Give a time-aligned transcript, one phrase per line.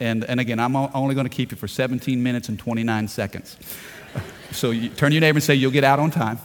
[0.00, 3.56] and, and again, I'm only going to keep you for 17 minutes and 29 seconds.
[4.52, 6.38] So you turn your neighbor and say, You'll get out on time.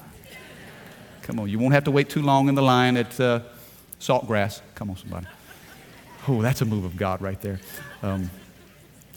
[1.23, 3.39] Come on, you won't have to wait too long in the line at uh,
[3.99, 4.61] Saltgrass.
[4.75, 5.25] Come on, somebody.
[6.27, 7.59] Oh, that's a move of God right there.
[8.03, 8.29] Um,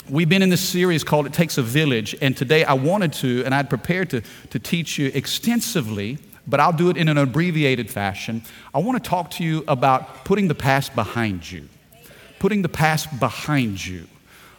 [0.09, 3.43] we've been in this series called It Takes a Village, and today I wanted to,
[3.45, 7.91] and I'd prepared to, to teach you extensively, but I'll do it in an abbreviated
[7.91, 8.43] fashion.
[8.73, 11.69] I want to talk to you about putting the past behind you.
[12.39, 14.07] Putting the past behind you.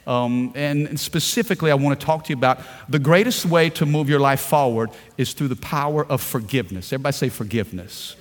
[0.10, 4.10] Um, and specifically, I want to talk to you about the greatest way to move
[4.10, 6.92] your life forward is through the power of forgiveness.
[6.92, 8.16] Everybody say forgiveness.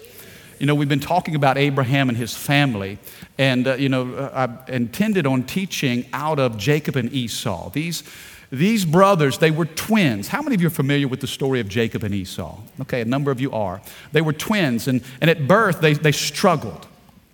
[0.58, 2.98] You know, we've been talking about Abraham and his family,
[3.38, 7.70] and, uh, you know, uh, I intended on teaching out of Jacob and Esau.
[7.70, 8.02] These,
[8.52, 10.28] these brothers, they were twins.
[10.28, 12.58] How many of you are familiar with the story of Jacob and Esau?
[12.82, 13.80] Okay, a number of you are.
[14.12, 16.86] They were twins, and, and at birth, they, they struggled.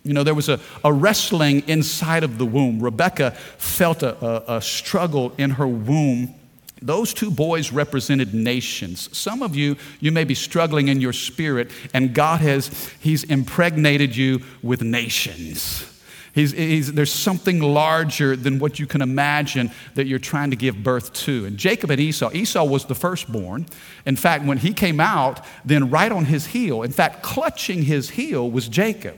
[0.05, 2.81] You know, there was a, a wrestling inside of the womb.
[2.81, 6.35] Rebecca felt a, a, a struggle in her womb.
[6.81, 9.09] Those two boys represented nations.
[9.17, 14.15] Some of you, you may be struggling in your spirit, and God has, He's impregnated
[14.15, 15.91] you with nations.
[16.35, 20.83] He's, he's, there's something larger than what you can imagine that you're trying to give
[20.83, 21.45] birth to.
[21.45, 23.65] And Jacob and Esau, Esau was the firstborn.
[24.05, 28.09] In fact, when he came out, then right on his heel, in fact, clutching his
[28.09, 29.17] heel was Jacob.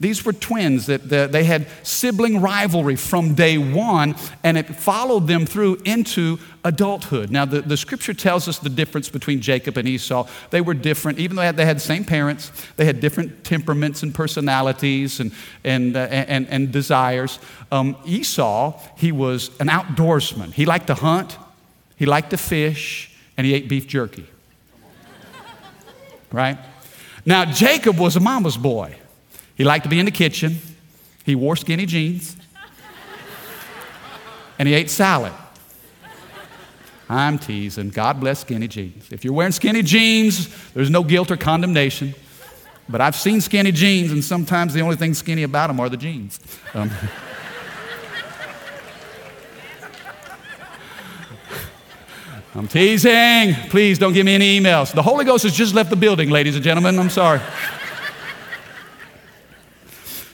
[0.00, 5.26] These were twins that, that they had sibling rivalry from day one, and it followed
[5.26, 7.30] them through into adulthood.
[7.30, 10.28] Now, the, the scripture tells us the difference between Jacob and Esau.
[10.50, 14.14] They were different, even though they had, the same parents, they had different temperaments and
[14.14, 15.32] personalities and,
[15.64, 17.40] and, uh, and, and, desires.
[17.72, 20.52] Um, Esau, he was an outdoorsman.
[20.52, 21.36] He liked to hunt,
[21.96, 24.26] he liked to fish, and he ate beef jerky.
[26.30, 26.58] Right?
[27.26, 28.94] Now, Jacob was a mama's boy.
[29.58, 30.56] He liked to be in the kitchen.
[31.24, 32.36] He wore skinny jeans.
[34.58, 35.32] And he ate salad.
[37.10, 37.90] I'm teasing.
[37.90, 39.10] God bless skinny jeans.
[39.10, 42.14] If you're wearing skinny jeans, there's no guilt or condemnation.
[42.88, 45.96] But I've seen skinny jeans, and sometimes the only thing skinny about them are the
[45.96, 46.38] jeans.
[46.72, 46.90] Um,
[52.54, 53.54] I'm teasing.
[53.70, 54.92] Please don't give me any emails.
[54.94, 56.96] The Holy Ghost has just left the building, ladies and gentlemen.
[56.98, 57.40] I'm sorry.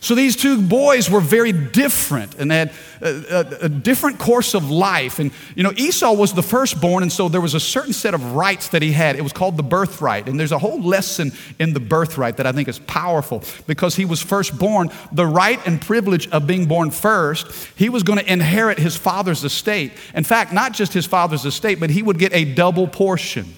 [0.05, 4.71] So these two boys were very different and had a, a, a, different course of
[4.71, 5.19] life.
[5.19, 8.35] And, you know, Esau was the firstborn, and so there was a certain set of
[8.35, 9.17] rights that he had.
[9.17, 10.29] It was called the birthright.
[10.29, 14.05] And there's a whole lesson in the birthright that I think is powerful because he
[14.05, 14.91] was firstborn.
[15.11, 19.43] The right and privilege of being born first, he was going to inherit his father's
[19.43, 19.93] estate.
[20.15, 23.55] In fact, not just his father's estate, but he would get a double portion.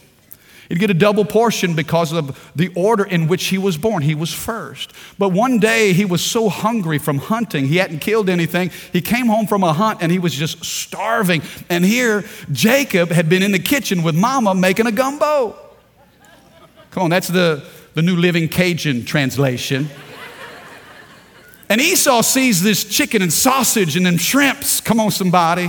[0.69, 4.03] He'd get a double portion because of the order in which he was born.
[4.03, 4.93] He was first.
[5.19, 8.71] But one day he was so hungry from hunting, he hadn't killed anything.
[8.93, 11.43] He came home from a hunt and he was just starving.
[11.69, 15.57] And here, Jacob had been in the kitchen with mama making a gumbo.
[16.91, 19.89] Come on, that's the, the New Living Cajun translation.
[21.69, 24.81] And Esau sees this chicken and sausage and them shrimps.
[24.81, 25.69] Come on, somebody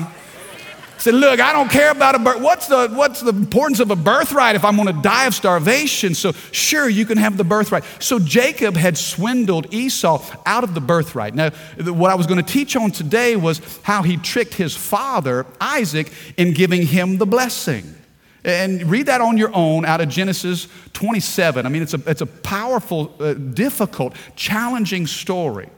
[0.97, 2.41] said, Look, I don't care about a birth.
[2.41, 6.13] What's the, what's the importance of a birthright if I'm going to die of starvation?
[6.13, 7.83] So, sure, you can have the birthright.
[7.99, 11.35] So, Jacob had swindled Esau out of the birthright.
[11.35, 11.49] Now,
[11.79, 16.11] what I was going to teach on today was how he tricked his father, Isaac,
[16.37, 17.95] in giving him the blessing.
[18.43, 21.65] And read that on your own out of Genesis 27.
[21.65, 25.69] I mean, it's a, it's a powerful, uh, difficult, challenging story.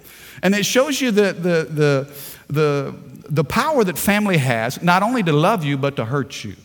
[0.44, 2.13] And it shows you the, the, the,
[2.47, 2.96] the
[3.29, 6.55] the power that family has, not only to love you, but to hurt you.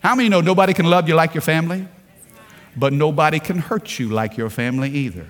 [0.00, 1.88] How many know nobody can love you like your family?
[2.76, 5.26] But nobody can hurt you like your family either.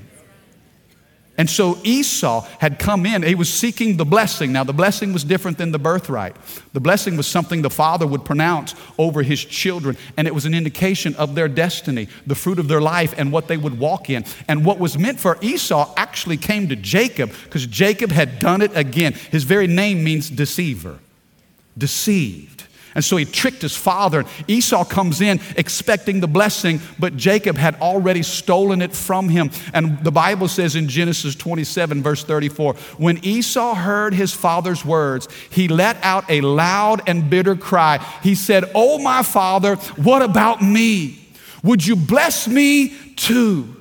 [1.37, 4.53] And so Esau had come in, he was seeking the blessing.
[4.53, 6.37] Now, the blessing was different than the birthright.
[6.73, 10.55] The blessing was something the father would pronounce over his children, and it was an
[10.55, 14.25] indication of their destiny, the fruit of their life, and what they would walk in.
[14.47, 18.71] And what was meant for Esau actually came to Jacob because Jacob had done it
[18.77, 19.15] again.
[19.15, 21.01] His very name means deceiver,
[21.77, 22.54] deceived.
[22.95, 24.25] And so he tricked his father.
[24.47, 29.51] Esau comes in expecting the blessing, but Jacob had already stolen it from him.
[29.73, 35.29] And the Bible says in Genesis 27, verse 34 when Esau heard his father's words,
[35.51, 37.99] he let out a loud and bitter cry.
[38.23, 41.21] He said, Oh, my father, what about me?
[41.63, 43.75] Would you bless me too?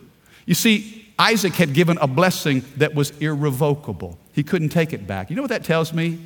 [0.45, 4.17] You see, Isaac had given a blessing that was irrevocable.
[4.31, 5.29] He couldn't take it back.
[5.29, 6.19] You know what that tells me?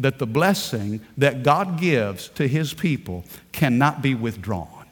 [0.00, 4.86] That the blessing that God gives to his people cannot be withdrawn.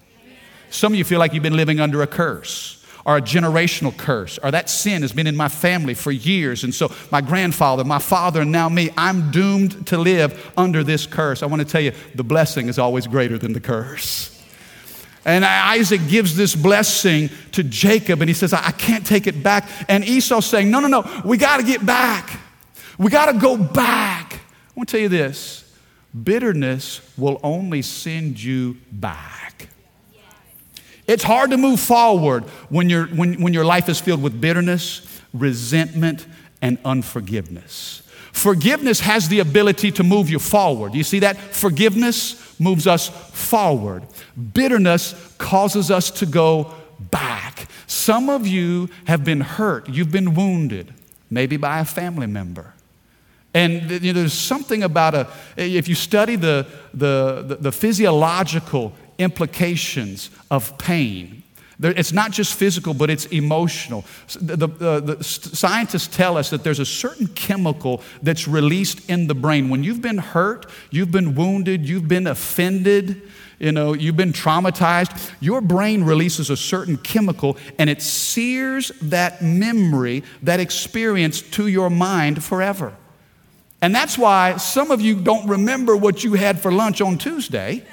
[0.70, 4.36] Some of you feel like you've been living under a curse or a generational curse,
[4.42, 6.64] or that sin has been in my family for years.
[6.64, 11.06] And so, my grandfather, my father, and now me, I'm doomed to live under this
[11.06, 11.44] curse.
[11.44, 14.32] I want to tell you, the blessing is always greater than the curse.
[15.24, 19.68] And Isaac gives this blessing to Jacob, and he says, I can't take it back.
[19.88, 22.40] And Esau's saying, No, no, no, we got to get back.
[22.98, 24.40] We got to go back.
[24.76, 25.62] I want to tell you this
[26.22, 29.68] bitterness will only send you back.
[31.06, 35.20] It's hard to move forward when, you when, when your life is filled with bitterness,
[35.32, 36.26] resentment,
[36.60, 38.02] and unforgiveness.
[38.32, 40.94] Forgiveness has the ability to move you forward.
[40.94, 41.38] You see that?
[41.38, 44.02] Forgiveness moves us forward.
[44.52, 47.68] Bitterness causes us to go back.
[47.86, 50.92] Some of you have been hurt, you've been wounded,
[51.30, 52.74] maybe by a family member.
[53.56, 55.26] And you know, there's something about a,
[55.56, 61.42] if you study the, the, the, physiological implications of pain,
[61.80, 64.04] it's not just physical, but it's emotional.
[64.38, 69.26] The, the, uh, the, scientists tell us that there's a certain chemical that's released in
[69.26, 69.70] the brain.
[69.70, 73.22] When you've been hurt, you've been wounded, you've been offended,
[73.58, 79.40] you know, you've been traumatized, your brain releases a certain chemical and it sears that
[79.40, 82.92] memory, that experience to your mind forever.
[83.82, 87.84] And that's why some of you don't remember what you had for lunch on Tuesday,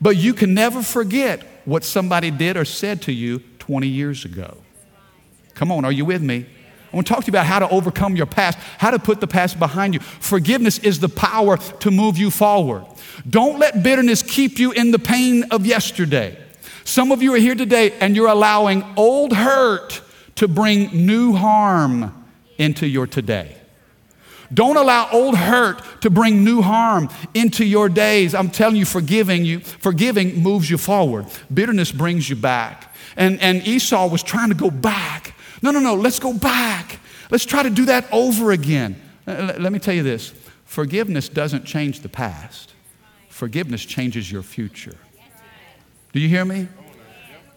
[0.00, 4.56] but you can never forget what somebody did or said to you 20 years ago.
[5.54, 6.46] Come on, are you with me?
[6.92, 9.20] I want to talk to you about how to overcome your past, how to put
[9.20, 10.00] the past behind you.
[10.00, 12.84] Forgiveness is the power to move you forward.
[13.28, 16.36] Don't let bitterness keep you in the pain of yesterday.
[16.84, 20.00] Some of you are here today and you're allowing old hurt
[20.36, 22.12] to bring new harm
[22.58, 23.59] into your today.
[24.52, 28.34] Don't allow old hurt to bring new harm into your days.
[28.34, 31.26] I'm telling you, forgiving you, forgiving moves you forward.
[31.52, 32.94] Bitterness brings you back.
[33.16, 35.34] And, and Esau was trying to go back.
[35.62, 36.98] No, no, no, let's go back.
[37.30, 39.00] Let's try to do that over again.
[39.26, 40.32] Let me tell you this
[40.64, 42.72] forgiveness doesn't change the past,
[43.28, 44.96] forgiveness changes your future.
[46.12, 46.66] Do you hear me?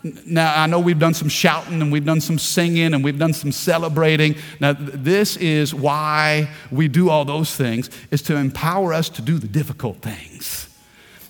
[0.03, 3.31] Now, I know we've done some shouting and we've done some singing and we've done
[3.33, 4.35] some celebrating.
[4.59, 9.39] Now, this is why we do all those things, is to empower us to do
[9.39, 10.67] the difficult things.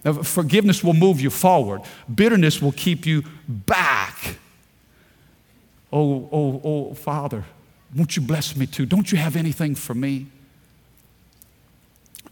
[0.03, 1.81] Now, forgiveness will move you forward,
[2.13, 4.37] bitterness will keep you back.
[5.91, 7.45] Oh, oh, oh, Father,
[7.95, 8.87] won't you bless me too?
[8.87, 10.25] Don't you have anything for me?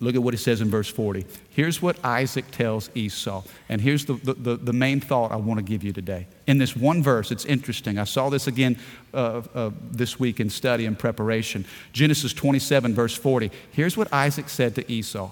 [0.02, 1.28] Look at what it says in verse 40.
[1.52, 3.44] Here's what Isaac tells Esau.
[3.70, 6.26] And here's the, the, the main thought I want to give you today.
[6.48, 8.00] In this one verse, it's interesting.
[8.00, 8.80] I saw this again
[9.14, 11.66] uh, uh, this week in study and preparation.
[11.94, 13.52] Genesis 27, verse 40.
[13.72, 15.30] Here's what Isaac said to Esau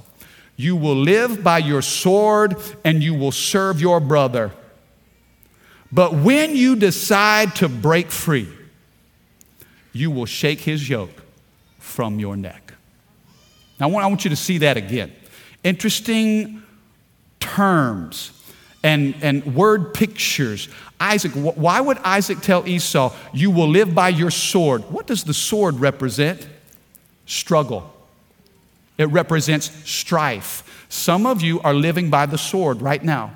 [0.55, 2.55] You will live by your sword
[2.85, 4.51] and you will serve your brother.
[5.91, 8.47] But when you decide to break free,
[9.93, 11.23] you will shake his yoke
[11.79, 12.68] from your neck.
[13.79, 15.11] Now, I want, I want you to see that again.
[15.63, 16.63] Interesting
[17.39, 18.31] terms
[18.83, 20.69] and, and word pictures.
[20.99, 24.81] Isaac, why would Isaac tell Esau, You will live by your sword?
[24.91, 26.47] What does the sword represent?
[27.25, 27.93] Struggle.
[28.97, 30.85] It represents strife.
[30.89, 33.35] Some of you are living by the sword right now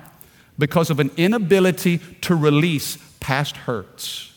[0.58, 4.33] because of an inability to release past hurts.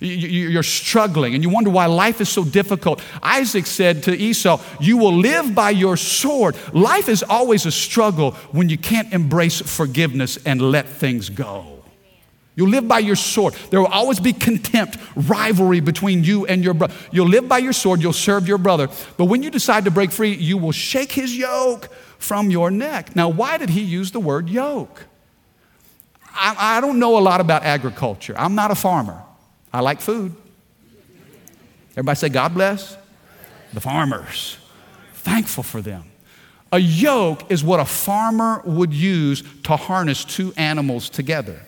[0.00, 3.02] You're struggling and you wonder why life is so difficult.
[3.22, 6.56] Isaac said to Esau, You will live by your sword.
[6.74, 11.76] Life is always a struggle when you can't embrace forgiveness and let things go.
[12.56, 13.54] You'll live by your sword.
[13.70, 16.94] There will always be contempt, rivalry between you and your brother.
[17.12, 18.88] You'll live by your sword, you'll serve your brother.
[19.18, 23.14] But when you decide to break free, you will shake his yoke from your neck.
[23.14, 25.04] Now, why did he use the word yoke?
[26.32, 29.22] I, I don't know a lot about agriculture, I'm not a farmer.
[29.72, 30.34] I like food.
[31.92, 32.96] Everybody say, God bless
[33.72, 34.58] the farmers.
[35.14, 36.04] Thankful for them.
[36.72, 41.60] A yoke is what a farmer would use to harness two animals together.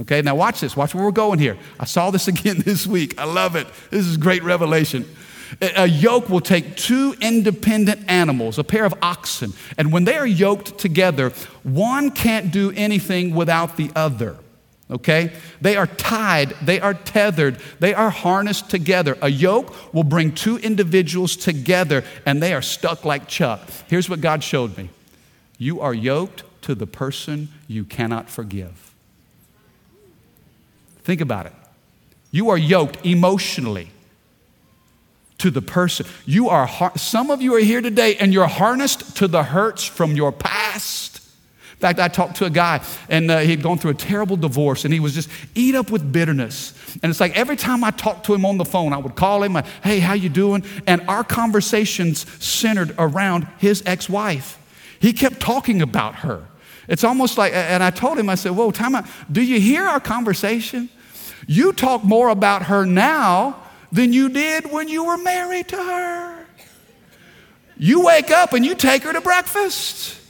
[0.00, 0.76] Okay, now watch this.
[0.76, 1.58] Watch where we're going here.
[1.78, 3.18] I saw this again this week.
[3.18, 3.66] I love it.
[3.90, 5.06] This is great revelation.
[5.60, 10.26] A yoke will take two independent animals, a pair of oxen, and when they are
[10.26, 11.30] yoked together,
[11.62, 14.36] one can't do anything without the other.
[14.90, 15.32] Okay?
[15.60, 19.16] They are tied, they are tethered, they are harnessed together.
[19.22, 23.60] A yoke will bring two individuals together and they are stuck like Chuck.
[23.88, 24.90] Here's what God showed me
[25.58, 28.94] you are yoked to the person you cannot forgive.
[31.02, 31.52] Think about it.
[32.30, 33.90] You are yoked emotionally
[35.38, 36.06] to the person.
[36.24, 40.12] You are some of you are here today and you're harnessed to the hurts from
[40.12, 41.13] your past.
[41.84, 44.86] In fact, I talked to a guy and uh, he'd gone through a terrible divorce
[44.86, 46.72] and he was just eat up with bitterness.
[47.02, 49.42] And it's like every time I talked to him on the phone, I would call
[49.42, 54.58] him, "Hey, how you doing?" And our conversations centered around his ex-wife.
[54.98, 56.46] He kept talking about her.
[56.88, 59.04] It's almost like, and I told him, I said, Whoa, time out.
[59.30, 60.88] Do you hear our conversation?
[61.46, 63.62] You talk more about her now
[63.92, 66.46] than you did when you were married to her.
[67.76, 70.22] You wake up and you take her to breakfast.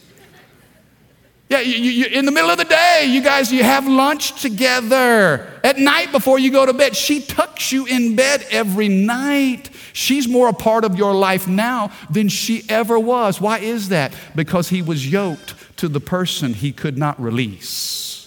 [1.50, 5.60] Yeah, you, you, in the middle of the day, you guys, you have lunch together.
[5.62, 9.68] At night before you go to bed, she tucks you in bed every night.
[9.92, 13.40] She's more a part of your life now than she ever was.
[13.40, 14.14] Why is that?
[14.34, 18.26] Because he was yoked to the person he could not release.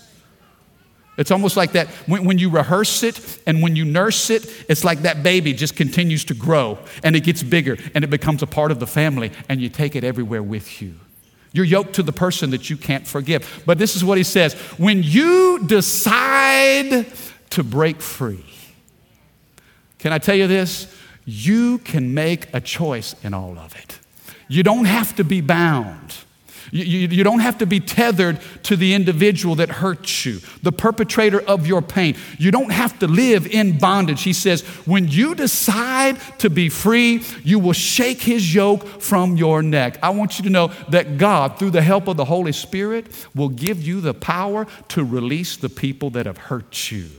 [1.18, 4.84] It's almost like that when, when, you rehearse it and when you nurse it, it's
[4.84, 8.48] like that baby just continues to grow and it gets bigger and it becomes a
[8.48, 10.94] part of the family and you take it everywhere with you.
[11.58, 13.64] You're yoked to the person that you can't forgive.
[13.66, 17.08] But this is what he says when you decide
[17.50, 18.46] to break free,
[19.98, 20.94] can I tell you this?
[21.26, 24.00] You can make a choice in all of it.
[24.48, 26.14] You don't have to be bound.
[26.72, 30.72] You, you, you, don't have to be tethered to the individual that hurts you, the
[30.72, 32.16] perpetrator of your pain.
[32.38, 34.24] You don't have to live in bondage.
[34.24, 39.62] He says, when you decide to be free, you will shake his yoke from your
[39.62, 39.98] neck.
[40.04, 43.50] I want you to know that God, through the help of the Holy Spirit, will
[43.50, 47.10] give you the power to release the people that have hurt you.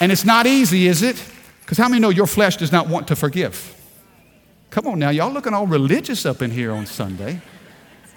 [0.00, 1.22] And it's not easy, is it?
[1.60, 3.75] Because how many know your flesh does not want to forgive?
[4.76, 7.40] Come on now, y'all looking all religious up in here on Sunday.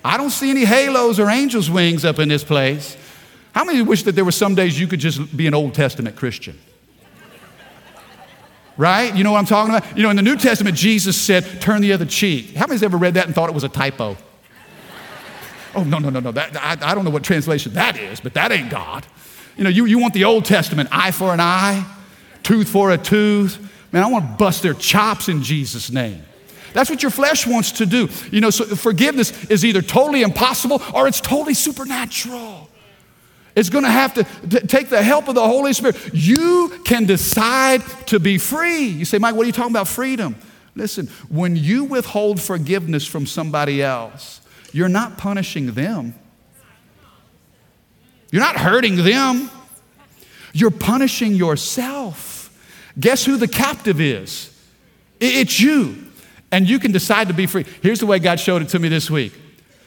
[0.03, 2.97] I don't see any halos or angels' wings up in this place.
[3.53, 6.17] How many wish that there were some days you could just be an Old Testament
[6.17, 6.59] Christian?
[8.75, 9.15] Right?
[9.15, 9.95] You know what I'm talking about?
[9.95, 12.55] You know, in the New Testament, Jesus said, turn the other cheek.
[12.55, 14.17] How many's ever read that and thought it was a typo?
[15.75, 16.33] Oh, no, no, no, no.
[16.33, 19.07] That, I, I don't know what translation that is, but that ain't God.
[19.55, 21.85] You know, you, you want the Old Testament eye for an eye,
[22.43, 23.57] tooth for a tooth.
[23.93, 26.25] Man, I want to bust their chops in Jesus' name.
[26.73, 28.09] That's what your flesh wants to do.
[28.31, 32.69] You know, so forgiveness is either totally impossible or it's totally supernatural.
[33.55, 35.97] It's going to have to t- take the help of the Holy Spirit.
[36.13, 38.85] You can decide to be free.
[38.85, 40.35] You say, Mike, what are you talking about freedom?
[40.75, 44.39] Listen, when you withhold forgiveness from somebody else,
[44.71, 46.15] you're not punishing them.
[48.31, 49.49] You're not hurting them.
[50.53, 52.55] You're punishing yourself.
[52.99, 54.55] Guess who the captive is?
[55.19, 56.08] It's you
[56.51, 57.65] and you can decide to be free.
[57.81, 59.33] Here's the way God showed it to me this week.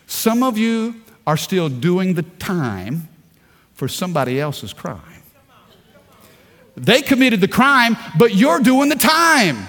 [0.07, 3.09] Some of you are still doing the time
[3.75, 5.01] for somebody else's crime.
[6.77, 9.67] They committed the crime, but you're doing the time.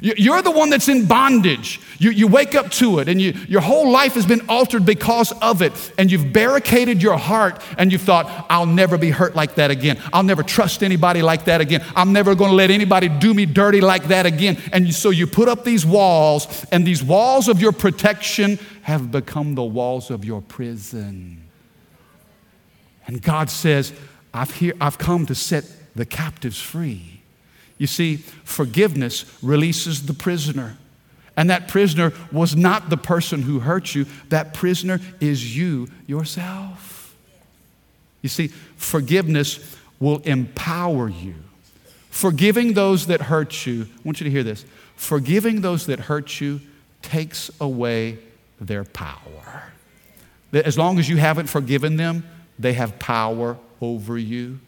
[0.00, 1.80] You're the one that's in bondage.
[1.98, 5.32] You, you wake up to it, and you, your whole life has been altered because
[5.42, 5.92] of it.
[5.98, 10.00] And you've barricaded your heart, and you've thought, I'll never be hurt like that again.
[10.12, 11.84] I'll never trust anybody like that again.
[11.94, 14.58] I'm never going to let anybody do me dirty like that again.
[14.72, 19.10] And you, so you put up these walls, and these walls of your protection have
[19.10, 21.48] become the walls of your prison.
[23.06, 23.92] And God says,
[24.32, 27.11] I've, here, I've come to set the captives free.
[27.82, 30.76] You see, forgiveness releases the prisoner.
[31.36, 37.16] And that prisoner was not the person who hurt you, that prisoner is you yourself.
[38.20, 38.46] You see,
[38.76, 41.34] forgiveness will empower you.
[42.08, 46.40] Forgiving those that hurt you, I want you to hear this forgiving those that hurt
[46.40, 46.60] you
[47.02, 48.16] takes away
[48.60, 49.72] their power.
[50.52, 52.22] As long as you haven't forgiven them,
[52.60, 54.60] they have power over you.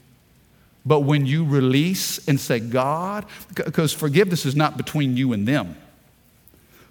[0.87, 3.25] But when you release and say, God,
[3.55, 5.77] because forgiveness is not between you and them,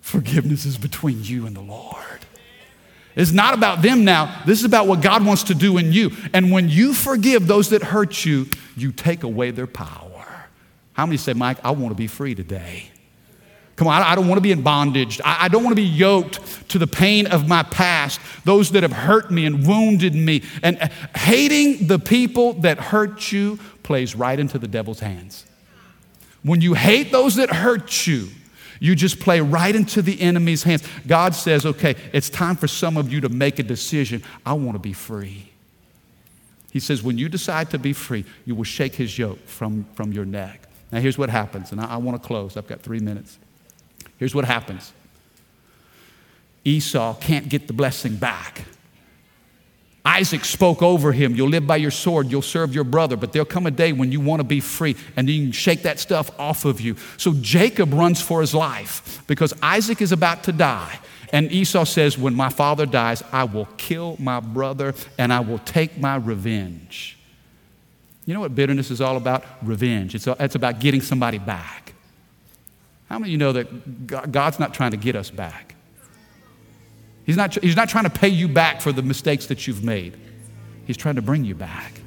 [0.01, 2.25] forgiveness is between you and the Lord.
[3.15, 4.41] It's not about them now.
[4.45, 6.11] This is about what God wants to do in you.
[6.33, 10.47] And when you forgive those that hurt you, you take away their power.
[10.93, 12.89] How many say, Mike, I want to be free today?
[13.75, 15.19] Come on, I don't want to be in bondage.
[15.25, 18.91] I don't want to be yoked to the pain of my past, those that have
[18.91, 20.43] hurt me and wounded me.
[20.61, 25.45] And uh, hating the people that hurt you plays right into the devil's hands.
[26.43, 28.29] When you hate those that hurt you,
[28.79, 30.83] you just play right into the enemy's hands.
[31.07, 34.21] God says, okay, it's time for some of you to make a decision.
[34.45, 35.49] I want to be free.
[36.71, 40.11] He says, when you decide to be free, you will shake his yoke from, from
[40.11, 40.67] your neck.
[40.91, 42.57] Now, here's what happens, and I, I want to close.
[42.57, 43.39] I've got three minutes.
[44.17, 44.93] Here's what happens
[46.63, 48.65] Esau can't get the blessing back.
[50.05, 53.45] Isaac spoke over him, You'll live by your sword, you'll serve your brother, but there'll
[53.45, 56.29] come a day when you want to be free and you can shake that stuff
[56.37, 56.97] off of you.
[57.17, 60.99] So Jacob runs for his life because Isaac is about to die.
[61.31, 65.59] And Esau says, When my father dies, I will kill my brother and I will
[65.59, 67.17] take my revenge.
[68.25, 69.43] You know what bitterness is all about?
[69.61, 70.15] Revenge.
[70.15, 71.92] It's, it's about getting somebody back.
[73.13, 75.75] How many of you know that God's not trying to get us back?
[77.27, 80.17] He's not, he's not trying to pay you back for the mistakes that you've made.
[80.87, 82.01] He's trying to bring you back.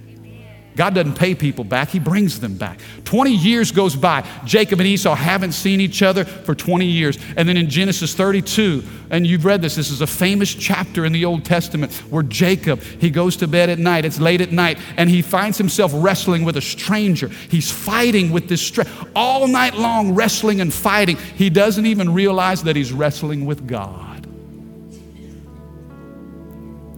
[0.76, 2.80] God doesn't pay people back, He brings them back.
[3.04, 4.26] 20 years goes by.
[4.44, 7.18] Jacob and Esau haven't seen each other for 20 years.
[7.36, 11.12] And then in Genesis 32, and you've read this, this is a famous chapter in
[11.12, 14.78] the Old Testament where Jacob, he goes to bed at night, it's late at night,
[14.96, 17.28] and he finds himself wrestling with a stranger.
[17.28, 21.16] He's fighting with this stranger all night long, wrestling and fighting.
[21.16, 24.15] He doesn't even realize that he's wrestling with God.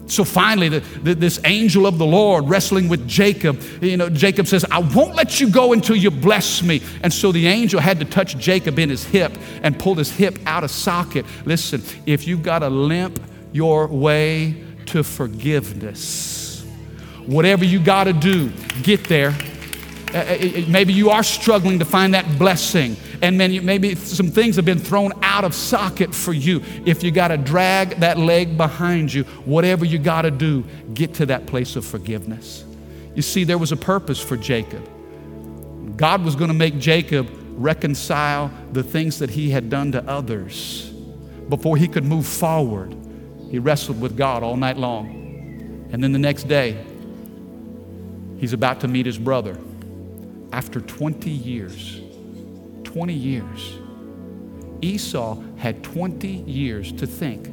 [0.09, 4.47] So finally, the, the, this angel of the Lord wrestling with Jacob, you know, Jacob
[4.47, 6.83] says, I won't let you go until you bless me.
[7.03, 10.39] And so the angel had to touch Jacob in his hip and pulled his hip
[10.47, 11.27] out of socket.
[11.45, 13.21] Listen, if you've got to limp
[13.53, 16.65] your way to forgiveness,
[17.27, 18.51] whatever you got to do,
[18.83, 19.37] get there.
[20.15, 24.57] Uh, uh, uh, maybe you are struggling to find that blessing and maybe some things
[24.57, 26.63] have been thrown out of socket for you.
[26.87, 31.15] If you got to drag that leg behind you, whatever you got to do, get
[31.15, 32.65] to that place of forgiveness.
[33.15, 34.89] You see, there was a purpose for Jacob.
[35.97, 40.91] God was going to make Jacob reconcile the things that he had done to others
[41.49, 42.95] before he could move forward.
[43.51, 45.89] He wrestled with God all night long.
[45.91, 46.85] And then the next day,
[48.39, 49.59] he's about to meet his brother
[50.53, 52.01] after 20 years.
[52.89, 53.79] 20 years.
[54.81, 57.49] Esau had 20 years to think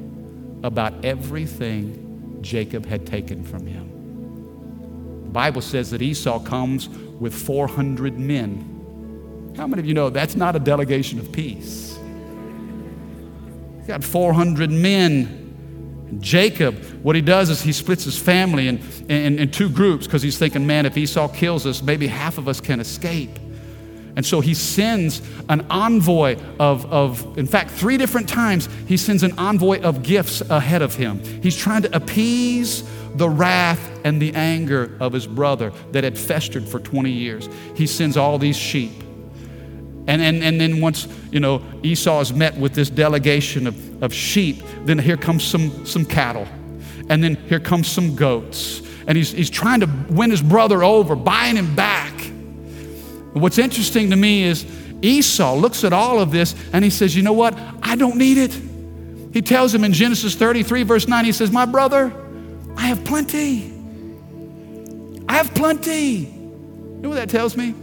[0.63, 5.23] about everything Jacob had taken from him.
[5.25, 9.53] The Bible says that Esau comes with 400 men.
[9.57, 11.99] How many of you know that's not a delegation of peace?
[13.77, 16.17] He's got 400 men.
[16.21, 18.77] Jacob, what he does is he splits his family in,
[19.09, 22.47] in, in two groups because he's thinking, man, if Esau kills us, maybe half of
[22.47, 23.37] us can escape.
[24.15, 29.23] And so he sends an envoy of, of, in fact, three different times, he sends
[29.23, 31.19] an envoy of gifts ahead of him.
[31.41, 32.83] He's trying to appease
[33.15, 37.49] the wrath and the anger of his brother that had festered for 20 years.
[37.75, 39.03] He sends all these sheep.
[40.07, 44.13] And, and, and then once, you know, Esau is met with this delegation of, of
[44.13, 46.47] sheep, then here comes some, some cattle.
[47.09, 48.81] And then here comes some goats.
[49.07, 52.13] And he's, he's trying to win his brother over, buying him back.
[53.35, 54.65] What's interesting to me is
[55.01, 57.53] Esau looks at all of this and he says, You know what?
[57.83, 58.53] I don't need it.
[59.33, 62.13] He tells him in Genesis 33, verse 9, he says, My brother,
[62.77, 63.73] I have plenty.
[65.27, 66.11] I have plenty.
[66.19, 67.75] You know what that tells me?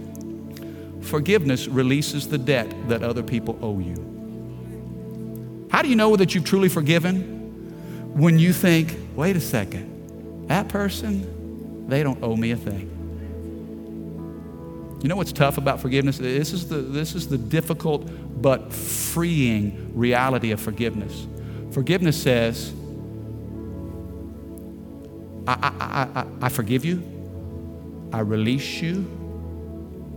[1.02, 5.68] Forgiveness releases the debt that other people owe you.
[5.70, 8.14] How do you know that you've truly forgiven?
[8.14, 12.91] When you think, wait a second, that person, they don't owe me a thing.
[15.02, 16.18] You know what's tough about forgiveness?
[16.18, 18.08] This is the, this is the difficult
[18.40, 21.26] but freeing reality of forgiveness.
[21.72, 22.72] Forgiveness says,
[25.48, 27.02] I, I, I, I forgive you,
[28.12, 28.98] I release you,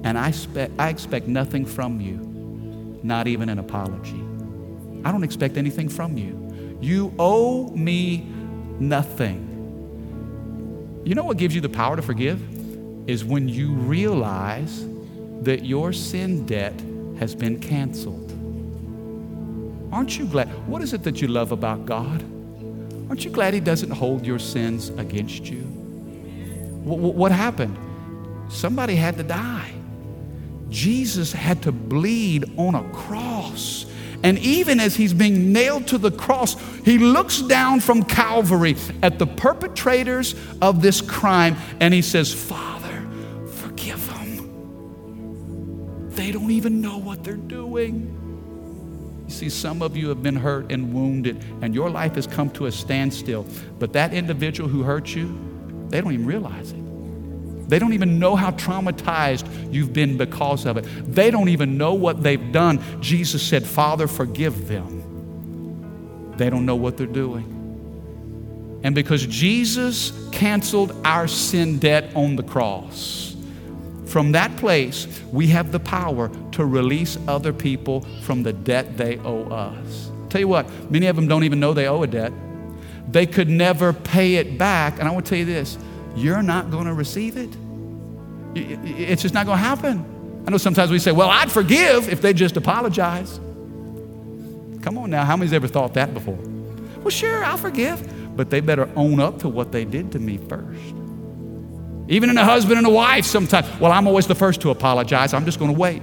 [0.04, 4.22] and I, spe- I expect nothing from you, not even an apology.
[5.04, 6.78] I don't expect anything from you.
[6.80, 8.18] You owe me
[8.80, 9.42] nothing.
[11.06, 12.55] You know what gives you the power to forgive?
[13.08, 14.86] Is when you realize
[15.42, 16.74] that your sin debt
[17.20, 18.32] has been canceled.
[19.94, 20.50] Aren't you glad?
[20.68, 22.24] What is it that you love about God?
[23.10, 25.62] Aren't you glad He doesn't hold your sins against you?
[26.84, 27.78] What happened?
[28.50, 29.72] Somebody had to die.
[30.70, 33.86] Jesus had to bleed on a cross
[34.26, 39.20] and even as he's being nailed to the cross, he looks down from Calvary at
[39.20, 42.75] the perpetrators of this crime and he says, Father,
[46.16, 48.22] They don't even know what they're doing.
[49.28, 52.50] You see, some of you have been hurt and wounded, and your life has come
[52.52, 53.46] to a standstill.
[53.80, 55.38] But that individual who hurt you,
[55.90, 57.70] they don't even realize it.
[57.70, 60.84] They don't even know how traumatized you've been because of it.
[61.14, 62.80] They don't even know what they've done.
[63.02, 66.34] Jesus said, Father, forgive them.
[66.38, 67.52] They don't know what they're doing.
[68.84, 73.35] And because Jesus canceled our sin debt on the cross,
[74.16, 79.18] from that place, we have the power to release other people from the debt they
[79.18, 80.10] owe us.
[80.30, 82.32] Tell you what, many of them don't even know they owe a debt.
[83.12, 85.00] They could never pay it back.
[85.00, 85.78] And I want to tell you this
[86.16, 87.50] you're not going to receive it.
[88.56, 90.44] It's just not going to happen.
[90.48, 93.38] I know sometimes we say, well, I'd forgive if they just apologize.
[94.82, 96.40] Come on now, how many's ever thought that before?
[97.00, 98.00] Well, sure, I'll forgive
[98.36, 100.94] but they better own up to what they did to me first.
[102.08, 105.34] Even in a husband and a wife, sometimes, well, I'm always the first to apologize.
[105.34, 106.02] I'm just going to wait.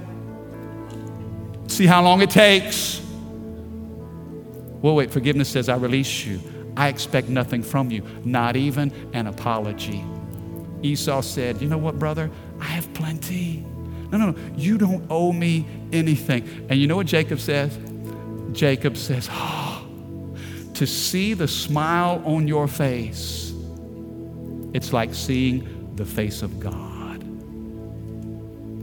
[1.67, 3.01] See how long it takes.
[4.81, 6.41] Well, wait, forgiveness says, I release you.
[6.75, 10.03] I expect nothing from you, not even an apology.
[10.81, 12.29] Esau said, You know what, brother?
[12.59, 13.65] I have plenty.
[14.11, 14.53] No, no, no.
[14.57, 16.67] You don't owe me anything.
[16.69, 17.77] And you know what Jacob says?
[18.51, 19.87] Jacob says, Oh,
[20.73, 23.53] to see the smile on your face,
[24.73, 26.93] it's like seeing the face of God.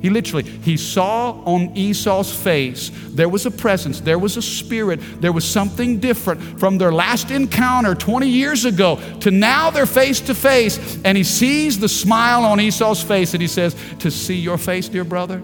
[0.00, 4.98] He literally, he saw on Esau's face there was a presence, there was a spirit,
[5.20, 10.20] there was something different from their last encounter 20 years ago to now they're face
[10.22, 10.98] to face.
[11.04, 14.88] And he sees the smile on Esau's face and he says, To see your face,
[14.88, 15.42] dear brother,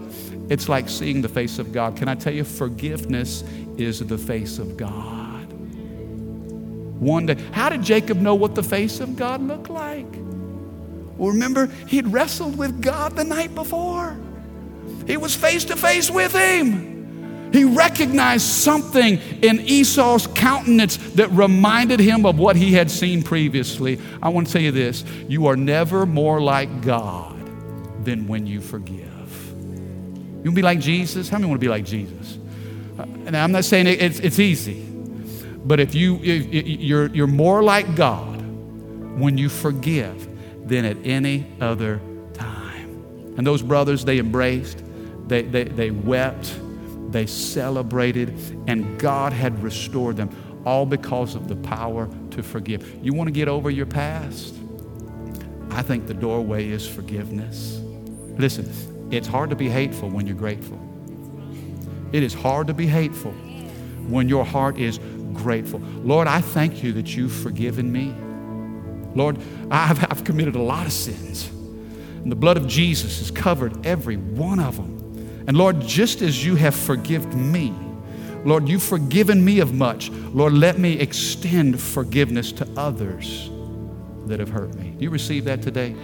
[0.49, 1.95] it's like seeing the face of God.
[1.95, 3.43] Can I tell you, forgiveness
[3.77, 5.27] is the face of God
[6.99, 7.35] one day.
[7.51, 10.26] How did Jacob know what the face of God looked like?
[11.17, 14.17] Remember, he'd wrestled with God the night before.
[15.05, 16.97] He was face to face with him.
[17.53, 23.99] He recognized something in Esau's countenance that reminded him of what he had seen previously.
[24.21, 27.35] I want to tell you this you are never more like God
[28.03, 29.05] than when you forgive.
[29.57, 31.29] You want to be like Jesus?
[31.29, 32.37] How many want to be like Jesus?
[32.99, 34.83] Uh, and I'm not saying it's, it's easy.
[35.65, 38.41] But if you if you're you're more like God
[39.19, 40.26] when you forgive
[40.67, 42.01] than at any other
[42.33, 43.33] time.
[43.37, 44.83] And those brothers they embraced,
[45.27, 46.59] they they, they wept,
[47.11, 48.29] they celebrated,
[48.67, 50.29] and God had restored them,
[50.65, 53.03] all because of the power to forgive.
[53.03, 54.55] You want to get over your past?
[55.69, 57.79] I think the doorway is forgiveness.
[58.37, 58.69] Listen,
[59.11, 60.79] it's hard to be hateful when you're grateful.
[62.11, 63.31] It is hard to be hateful
[64.07, 64.99] when your heart is
[65.33, 65.79] grateful.
[66.03, 68.13] Lord, I thank you that you've forgiven me.
[69.17, 69.39] Lord,
[69.71, 71.49] I've, I've committed a lot of sins.
[72.21, 74.95] And the blood of Jesus has covered every one of them.
[75.47, 77.73] And Lord, just as you have forgiven me,
[78.45, 80.09] Lord, you've forgiven me of much.
[80.09, 83.49] Lord, let me extend forgiveness to others
[84.25, 84.91] that have hurt me.
[84.91, 85.95] Do you receive that today?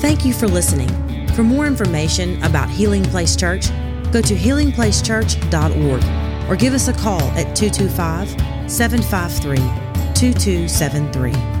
[0.00, 0.88] Thank you for listening.
[1.34, 3.68] For more information about Healing Place Church,
[4.12, 9.58] go to healingplacechurch.org or give us a call at 225 753
[10.14, 11.57] 2273.